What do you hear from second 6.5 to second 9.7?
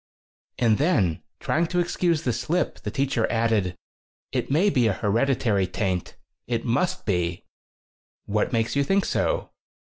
must be." "What makes you think so?"